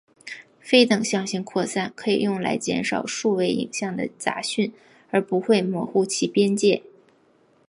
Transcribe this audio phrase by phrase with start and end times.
[0.59, 4.73] 非等向性扩散可以用来减少数位影像的杂讯
[5.11, 6.81] 而不会模糊其边界。